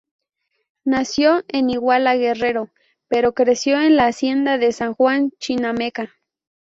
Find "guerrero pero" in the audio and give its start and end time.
2.15-3.35